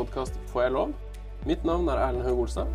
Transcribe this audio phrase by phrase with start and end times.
[0.00, 0.92] podkast Får jeg lov?
[1.48, 2.68] Mitt navn er Erlend Haug Olstad,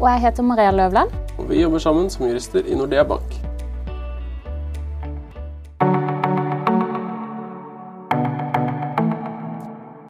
[0.00, 1.10] Og jeg heter Maria Løvland.
[1.38, 3.38] og vi jobber sammen som jurister i Nordea Bank.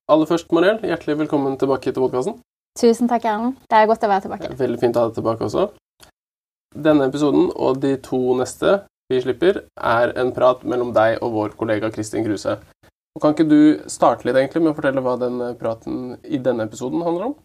[0.08, 2.38] Aller først, Mariell, hjertelig velkommen tilbake til podkasten.
[2.80, 3.58] Tusen takk, Erlend.
[3.68, 4.50] Det er godt å være tilbake.
[4.56, 5.66] Veldig fint å ha deg tilbake også.
[6.88, 8.78] Denne episoden og de to neste
[9.08, 12.58] vi slipper, er en prat mellom deg og vår kollega Kristin Kruse.
[13.22, 17.04] Kan ikke du starte litt egentlig med å fortelle hva denne praten i denne episoden
[17.06, 17.36] handler om?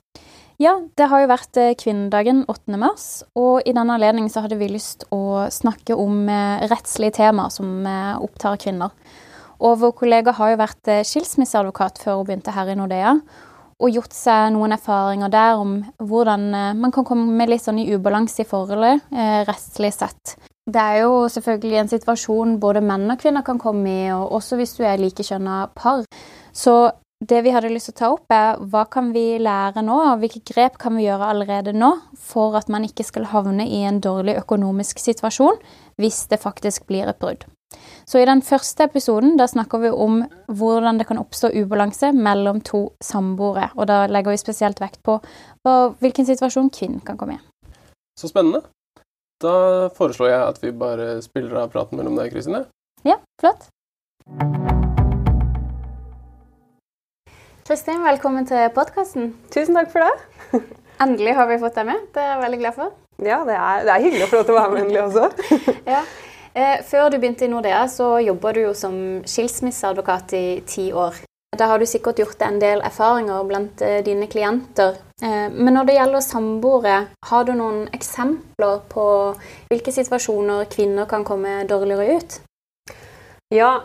[0.62, 2.78] Ja, det har jo vært eh, kvinnedagen 8.
[2.78, 7.82] mars, og i denne anledning hadde vi lyst å snakke om eh, rettslige temaer som
[7.90, 8.94] eh, opptar kvinner.
[9.64, 13.16] Og vår kollega har jo vært eh, skilsmisseadvokat før hun begynte her i Nordea,
[13.84, 17.90] og gjort seg noen erfaringer der om hvordan eh, man kan komme litt sånn i
[17.92, 19.54] ubalanse i forholdet, eh,
[19.92, 20.38] sett.
[20.64, 24.56] Det er jo selvfølgelig en situasjon både menn og kvinner kan komme i, og også
[24.56, 26.06] hvis du er likekjønna par.
[26.56, 29.98] Så det vi hadde lyst til å ta opp, er hva kan vi lære nå,
[30.12, 33.84] og hvilke grep kan vi gjøre allerede nå for at man ikke skal havne i
[33.88, 35.60] en dårlig økonomisk situasjon
[36.02, 37.46] hvis det faktisk blir et brudd.
[38.06, 40.22] Så i den første episoden da snakker vi om
[40.52, 43.70] hvordan det kan oppstå ubalanse mellom to samboere.
[43.78, 45.20] Og da legger vi spesielt vekt på
[46.04, 47.44] hvilken situasjon kvinnen kan komme i.
[48.20, 48.64] Så spennende.
[49.44, 52.62] Da foreslår jeg at vi bare spiller av praten mellom deg og Kristin.
[52.62, 52.66] ja.
[53.04, 53.66] Ja, flott.
[57.68, 59.34] Kristin, velkommen til podkasten.
[59.52, 60.62] Tusen takk for det.
[61.04, 62.06] Endelig har vi fått deg med.
[62.16, 62.94] Det er jeg veldig glad for.
[63.24, 65.26] Ja, det er, det er hyggelig å få lov til å være med endelig også.
[65.96, 66.04] Ja.
[66.54, 71.18] Eh, før du begynte i Nordea, så jobba du jo som skilsmisseadvokat i ti år.
[71.58, 75.00] Da har du sikkert gjort deg en del erfaringer blant eh, dine klienter.
[75.22, 76.98] Eh, men når det gjelder samboere,
[77.30, 79.06] har du noen eksempler på
[79.72, 82.40] hvilke situasjoner kvinner kan komme dårligere ut?
[83.54, 83.76] Ja,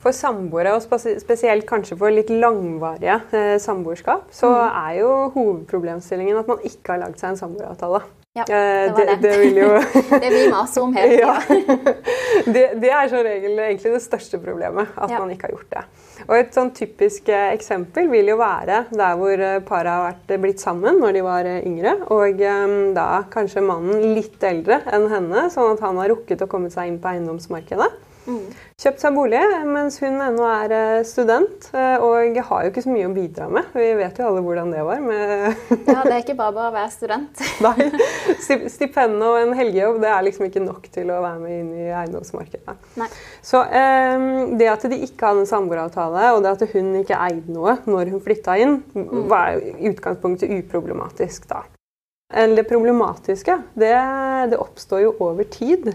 [0.00, 0.84] for samboere, og
[1.20, 3.18] spesielt kanskje for litt langvarige
[3.60, 8.00] samboerskap, så er jo hovedproblemstillingen at man ikke har lagd seg en samboeravtale.
[8.36, 9.16] Ja, Eh, det var det.
[9.22, 9.68] det vil jo
[10.22, 11.36] Det vi maser om hele Ja.
[12.46, 15.18] det, det er som regel egentlig det største problemet, at Ja.
[15.22, 15.84] man ikke har gjort det.
[16.28, 20.36] Og Et sånn typisk eh, eksempel vil jo være der hvor eh, paret har vært,
[20.42, 22.38] blitt sammen når de var yngre, og
[22.96, 26.88] da kanskje mannen litt eldre enn henne, sånn at han har rukket å komme seg
[26.92, 27.88] inn på eiendomsmarkedet.
[28.86, 28.92] Mm.
[28.92, 32.92] Kjøpt seg bolig mens hun ennå er eh, student, eh, og har jo ikke så
[32.92, 33.66] mye å bidra med.
[33.74, 35.24] Vi vet jo alle hvordan det var med
[35.90, 37.42] Ja, det er ikke bare bare å være student.
[37.66, 37.88] Nei.
[38.38, 41.72] Sti- Stipend og en helgejobb det er liksom ikke nok til å være med inn
[41.74, 42.76] i eiendomsmarkedet.
[43.00, 43.08] Nei.
[43.42, 44.26] Så eh,
[44.60, 48.12] det at de ikke hadde en samboeravtale, og det at hun ikke eide noe når
[48.14, 48.78] hun flytta inn,
[49.26, 51.64] var i utgangspunktet uproblematisk da.
[52.30, 53.90] Eller det problematiske, det,
[54.50, 55.90] det oppstår jo over tid.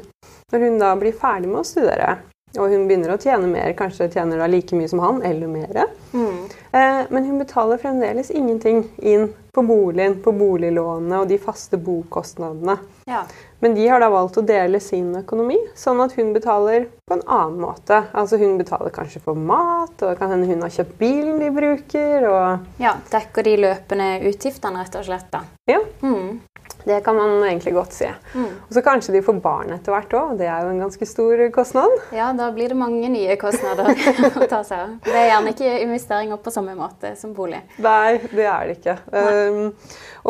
[0.51, 2.17] Når hun da blir ferdig med å studere,
[2.57, 5.85] og hun begynner å tjene mer, kanskje tjener da like mye som han, eller mer,
[6.11, 6.49] Mm.
[6.73, 12.77] Eh, Men hun betaler fremdeles ingenting inn på boligen, på boliglånet og de faste bokostnadene.
[13.07, 13.23] Ja.
[13.59, 17.23] Men de har da valgt å dele sin økonomi, sånn at hun betaler på en
[17.27, 18.03] annen måte.
[18.13, 21.49] Altså Hun betaler kanskje for mat, og det kan hende hun har kjøpt bilen de
[21.51, 22.27] bruker.
[22.29, 22.95] og ja.
[23.11, 25.29] Dekker de løpende utgiftene, rett og slett.
[25.31, 25.43] da.
[25.75, 26.39] Ja, Mm.
[26.83, 28.07] Det kan man egentlig godt si.
[28.33, 28.45] Mm.
[28.67, 30.31] Og så kanskje de får barn etter hvert òg.
[30.39, 31.93] Det er jo en ganske stor kostnad.
[32.15, 33.91] Ja, da blir det mange nye kostnader
[34.41, 34.95] å ta seg av.
[35.05, 37.61] Det er gjerne ikke investeringer på samme måte som bolig.
[37.83, 38.97] Nei, det er det ikke.
[39.13, 39.59] Um,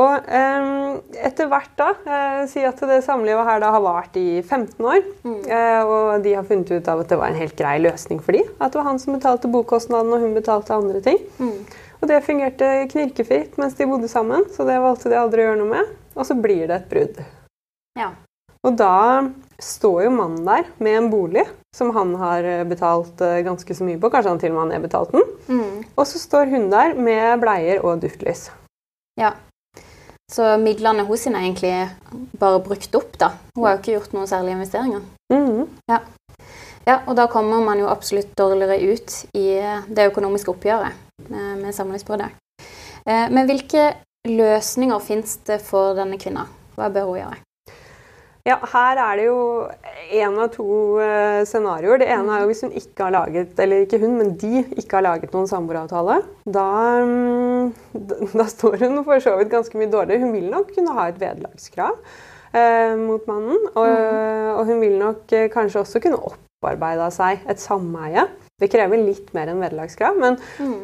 [0.02, 4.42] og um, etter hvert, da uh, Si at det samlivet her da har vart i
[4.42, 5.00] 15 år.
[5.24, 8.36] uh, og de har funnet ut av at det var en helt grei løsning for
[8.36, 8.44] de.
[8.60, 11.22] At det var han som betalte bokostnaden, og hun betalte andre ting.
[11.40, 15.62] Og det fungerte knirkefritt mens de bodde sammen, så det valgte de aldri å gjøre
[15.62, 15.96] noe med.
[16.18, 17.22] Og så blir det et brudd.
[18.00, 18.12] Ja.
[18.68, 18.96] Og da
[19.62, 21.46] står jo mannen der med en bolig
[21.76, 24.12] som han har eh, betalt eh, ganske så mye på.
[24.12, 25.30] Kanskje han til og med har nedbetalt den.
[25.48, 25.78] Mm.
[25.96, 28.50] Og så står hun der med bleier og duftlys.
[29.20, 29.34] ja.
[30.32, 33.34] Så midlene hos henne er egentlig bare brukt opp, da.
[33.52, 35.02] Hun har jo ikke gjort noen særlige investeringer.
[35.28, 35.66] Mm.
[36.86, 39.60] Ja, og da kommer man jo absolutt dårligere ut i
[39.92, 40.96] det økonomiske oppgjøret
[41.30, 42.34] med samlivsbruddet.
[43.06, 43.94] Eh, Men hvilke
[44.28, 46.48] løsninger fins det for denne kvinna?
[46.78, 47.40] Hva bør hun gjøre?
[48.42, 49.42] Ja, her er det jo
[50.18, 52.02] én av to eh, scenarioer.
[52.02, 54.98] Det ene er jo hvis hun ikke har laget, eller ikke hun, men de ikke
[54.98, 56.18] har laget noen samboeravtale.
[56.50, 56.66] Da,
[57.06, 57.70] mm,
[58.34, 60.26] da, står hun for så vidt ganske mye dårligere.
[60.26, 62.00] Hun vil nok kunne ha et vederlagskrav
[62.58, 63.62] eh, mot mannen.
[63.76, 63.94] Og,
[64.58, 68.26] og hun vil nok kanskje også kunne opparbeida seg et sameie.
[68.62, 70.36] Det krever litt mer enn vederlagskrav, men,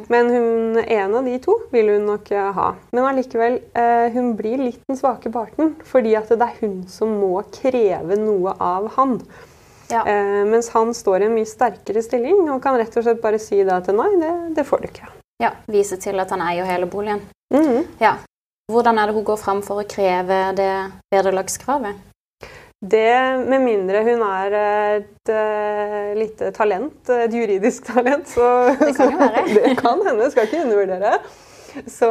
[0.09, 2.71] men hun, en av de to vil hun nok eh, ha.
[2.89, 7.13] Men allikevel, eh, hun blir litt den svake parten, fordi at det er hun som
[7.21, 9.19] må kreve noe av han.
[9.91, 10.01] Ja.
[10.01, 13.37] Eh, mens han står i en mye sterkere stilling og kan rett og slett bare
[13.39, 15.13] si det til nei, det, det får du ikke.
[15.45, 17.21] ja, vise til at han eier hele boligen.
[17.53, 17.85] Mhm.
[18.67, 20.71] Hvordan er det hun går fram for å kreve det
[21.13, 22.06] vederlagskravet?
[22.77, 23.09] Det,
[23.49, 29.21] med mindre hun er et uh, lite talent, et juridisk talent, så Det kan jo
[29.21, 29.45] være.
[29.57, 31.17] det kan hende, skal ikke undervurdere.
[31.89, 32.09] Så,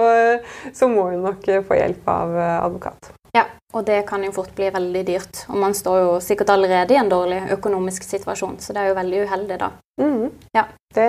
[0.74, 3.08] så må hun nok få hjelp av eh, advokat.
[3.34, 3.42] Ja,
[3.74, 5.40] og det kan jo fort bli veldig dyrt.
[5.50, 8.98] Og man står jo sikkert allerede i en dårlig økonomisk situasjon, så det er jo
[9.00, 9.72] veldig uheldig da.
[10.02, 10.28] Mhm.
[10.54, 10.68] Ja.
[10.94, 11.08] Det,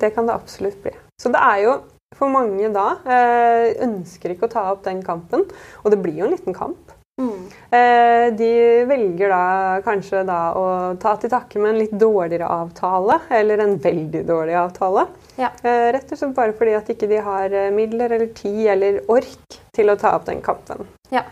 [0.00, 0.94] det kan det absolutt bli.
[1.20, 1.74] Så det er jo
[2.16, 5.44] for mange da eh, ønsker ikke å ta opp den kampen,
[5.82, 6.94] og det blir jo en liten kamp.
[7.20, 8.50] Eh, de
[8.88, 10.64] velger da kanskje da å
[11.00, 15.06] ta til takke med en litt dårligere avtale, eller en veldig dårlig avtale.
[15.38, 15.50] Ja.
[15.62, 19.02] Eh, rett og slett bare fordi at ikke de har eh, midler eller tid eller
[19.12, 20.88] ork til å ta opp den kampen.
[21.14, 21.22] Ja.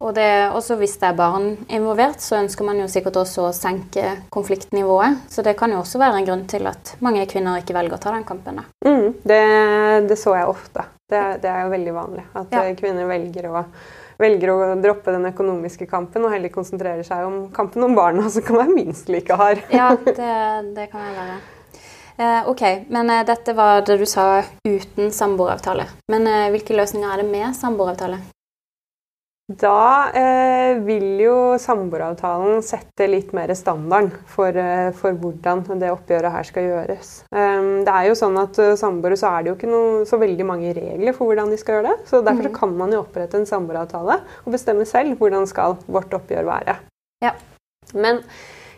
[0.00, 0.24] Og det,
[0.56, 5.26] også hvis det er barn involvert, så ønsker man jo sikkert også å senke konfliktnivået.
[5.28, 8.00] Så det kan jo også være en grunn til at mange kvinner ikke velger å
[8.00, 8.62] ta den kampen.
[8.86, 9.42] Mm, det,
[10.08, 10.86] det så jeg ofte.
[11.10, 12.62] Det, det er jo veldig vanlig at Ja.
[12.78, 13.64] kvinner velger å,
[14.20, 18.44] velger å droppe den økonomiske kampen og heller konsentrerer seg om kampen om barna, som
[18.44, 19.64] kan være minst like hard.
[19.80, 20.34] Ja, det,
[20.76, 21.38] det kan jeg være.
[22.20, 22.62] Eh, ok,
[22.92, 25.86] men eh, dette var det du sa uten samboeravtale.
[26.12, 28.20] Men eh, hvilke løsninger er det med samboeravtale?
[29.50, 36.30] Da eh, vil jo samboeravtalen sette litt mer standarden for, eh, for hvordan det oppgjøret
[36.30, 37.08] her skal gjøres.
[37.34, 40.20] Um, det er jo sånn at uh, Samboere så er det jo ikke noe, så
[40.22, 42.06] veldig mange regler for hvordan de skal gjøre det.
[42.06, 42.58] så Derfor så Mhm.
[42.60, 46.76] kan man jo opprette en samboeravtale og bestemme selv hvordan skal vårt oppgjør være.
[47.20, 47.32] Ja.
[47.92, 48.22] Men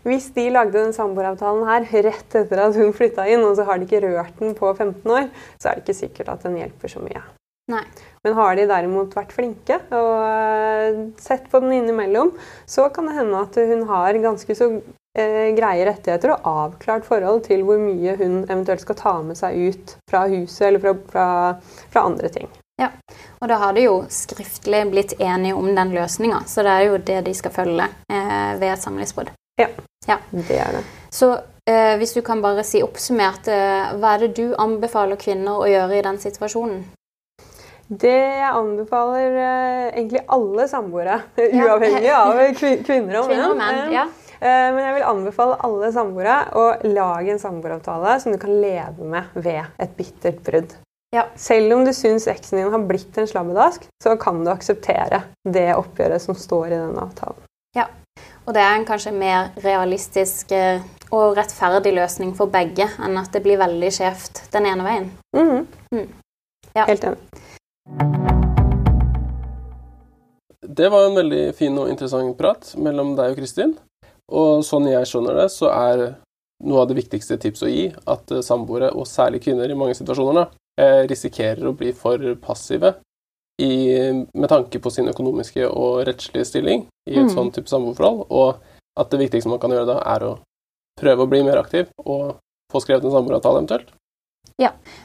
[0.09, 3.77] hvis de lagde den samboeravtalen her rett etter at hun flytta inn, og så har
[3.79, 5.29] de ikke rørt den på 15 år,
[5.61, 7.23] så er det ikke sikkert at den hjelper så mye.
[7.71, 7.83] Nei.
[8.25, 12.33] Men har de derimot vært flinke og eh, sett på den innimellom,
[12.67, 14.69] så kan det hende at hun har ganske så
[15.19, 19.61] eh, greie rettigheter og avklart forhold til hvor mye hun eventuelt skal ta med seg
[19.69, 21.29] ut fra huset eller fra, fra,
[21.95, 22.51] fra andre ting.
[22.81, 22.89] Ja,
[23.41, 26.99] Og da har de jo skriftlig blitt enige om den løsninga, så det er jo
[26.99, 29.31] det de skal følge eh, ved et samlivsbrudd.
[30.33, 30.83] Det er det.
[31.13, 31.29] Så
[31.69, 35.69] eh, hvis du kan bare si oppsummert, eh, hva er det du anbefaler kvinner å
[35.71, 36.83] gjøre i den situasjonen?
[37.93, 41.19] Det jeg anbefaler eh, egentlig alle samboere,
[41.61, 43.57] uavhengig av kvi- kvinner og menn.
[43.59, 44.05] menn, eh, ja.
[44.41, 49.05] eh, Men jeg vil anbefale alle samboere å lage en samboeravtale som du kan leve
[49.13, 50.73] med ved et bittert brudd.
[51.13, 51.27] Ja.
[51.37, 55.67] Selv om du syns eksen din har blitt en slabbedask, så kan du akseptere det
[55.77, 57.43] oppgjøret som står i den avtalen.
[57.77, 57.91] Ja,
[58.47, 60.51] Og det er en kanskje mer realistisk
[61.13, 65.11] og rettferdig løsning for begge enn at det blir veldig skjevt den ene veien.
[65.37, 65.67] Mhm.
[65.93, 66.09] Mm.
[66.73, 66.87] Ja.
[66.89, 67.21] Helt enig.
[70.75, 73.75] Det var en veldig fin og interessant prat mellom deg og Kristin.
[74.33, 76.03] Og sånn jeg skjønner det, så er
[76.65, 79.97] noe av det viktigste tips å gi at eh, samboere, og særlig kvinner i mange
[79.99, 82.95] situasjoner, da, eh, risikerer å bli for passive
[83.61, 83.73] i,
[84.33, 87.35] med tanke på sin økonomiske og rettslige stilling i et Mm.
[87.35, 88.63] sånn type samboerforhold, og
[88.97, 90.39] at det viktigste man kan gjøre da, er å
[91.01, 92.39] prøve å bli mer aktiv og
[92.73, 93.93] få skrevet en samboeravtale eventuelt.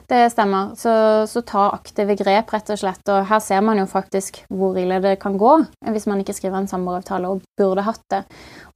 [0.07, 0.75] Det stemmer.
[0.80, 0.92] Så,
[1.28, 3.01] så ta aktive grep, rett og slett.
[3.12, 5.54] Og her ser man jo faktisk hvor ille det kan gå
[5.92, 8.22] hvis man ikke skriver en samboeravtale og burde hatt det.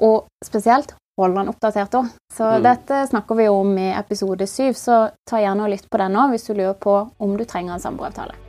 [0.03, 2.09] Og spesielt hold den oppdatert òg.
[2.33, 2.63] Så Mm.
[2.63, 6.29] dette snakker vi om i episode syv, så ta gjerne og lytt på den nå
[6.31, 8.33] hvis du lurer på om du trenger en samboeravtale.
[8.33, 8.40] Ja.